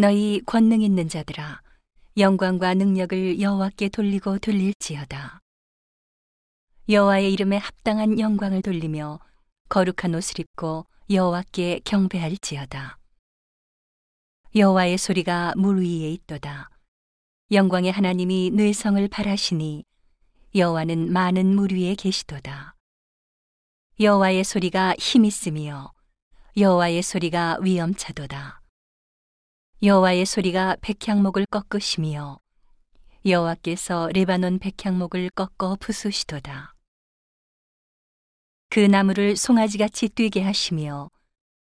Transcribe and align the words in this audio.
너희 0.00 0.40
권능 0.46 0.80
있는 0.80 1.10
자들아 1.10 1.60
영광과 2.16 2.72
능력을 2.72 3.38
여호와께 3.38 3.90
돌리고 3.90 4.38
돌릴지어다. 4.38 5.40
여호와의 6.88 7.30
이름에 7.30 7.58
합당한 7.58 8.18
영광을 8.18 8.62
돌리며 8.62 9.20
거룩한 9.68 10.14
옷을 10.14 10.40
입고 10.40 10.86
여호와께 11.10 11.82
경배할지어다. 11.84 12.96
여호와의 14.56 14.96
소리가 14.96 15.52
물 15.58 15.82
위에 15.82 16.10
있도다. 16.12 16.70
영광의 17.52 17.92
하나님이 17.92 18.52
뇌성을 18.54 19.06
바라시니 19.06 19.84
여호와는 20.54 21.12
많은 21.12 21.54
물 21.54 21.74
위에 21.74 21.94
계시도다. 21.94 22.74
여호와의 24.00 24.44
소리가 24.44 24.94
힘 24.98 25.26
있으며 25.26 25.92
여호와의 26.56 27.02
소리가 27.02 27.58
위엄차도다. 27.60 28.59
여호와의 29.82 30.26
소리가 30.26 30.76
백향목을 30.82 31.46
꺾으시며 31.46 32.38
여호와께서 33.24 34.10
레바논 34.12 34.58
백향목을 34.58 35.30
꺾어 35.30 35.78
부수시도다. 35.80 36.74
그 38.68 38.80
나무를 38.80 39.36
송아지같이 39.36 40.10
뛰게 40.10 40.42
하시며 40.42 41.10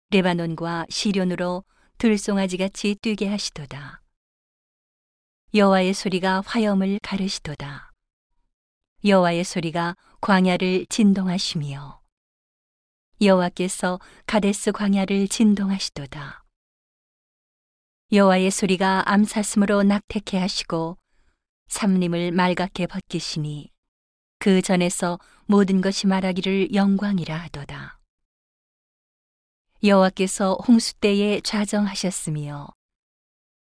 레바논과 0.09 0.87
시련으로 0.89 1.65
들송아지같이 1.99 2.95
뛰게 3.03 3.29
하시도다. 3.29 4.01
여호와의 5.53 5.93
소리가 5.93 6.43
화염을 6.47 7.01
가르시도다. 7.03 7.93
여호와의 9.05 9.45
소리가 9.45 9.97
광야를 10.23 10.87
진동하시며 10.87 12.01
여호와께서 13.21 14.01
가데스 14.25 14.73
광야를 14.73 15.29
진동하시도다. 15.29 16.48
여호와의 18.11 18.51
소리가 18.51 19.03
암사슴으로 19.05 19.83
낙태케 19.83 20.39
하시고 20.39 20.97
삼림을 21.67 22.33
말갛게 22.33 22.87
벗기시니 22.87 23.71
그 24.39 24.63
전에서 24.63 25.19
모든 25.45 25.83
것이 25.83 26.07
말하기를 26.07 26.73
영광이라 26.73 27.37
하도다. 27.37 28.01
여호와께서 29.83 30.57
홍수 30.67 30.95
때에 30.95 31.43
좌정하셨으며 31.43 32.69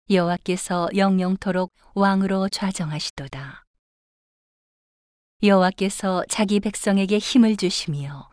여호와께서 0.08 0.88
영영토록 0.96 1.74
왕으로 1.92 2.48
좌정하시도다. 2.48 3.66
여호와께서 5.42 6.24
자기 6.26 6.58
백성에게 6.60 7.18
힘을 7.18 7.58
주시며 7.58 8.30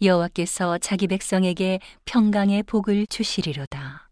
여호와께서 0.00 0.78
자기 0.78 1.08
백성에게 1.08 1.80
평강의 2.04 2.62
복을 2.62 3.08
주시리로다. 3.08 4.07